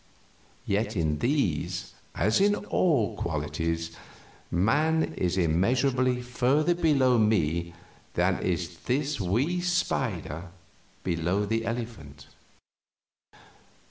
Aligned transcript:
Yet 0.65 0.95
in 0.97 1.19
these, 1.19 1.93
as 2.15 2.41
in 2.41 2.55
all 2.55 3.15
qualities, 3.17 3.95
man 4.49 5.13
is 5.13 5.37
immeasurably 5.37 6.23
further 6.23 6.73
below 6.73 7.19
me 7.19 7.75
than 8.15 8.39
is 8.41 8.77
the 8.79 9.15
wee 9.23 9.61
spider 9.61 10.49
below 11.03 11.45
the 11.45 11.67
elephant. 11.67 12.25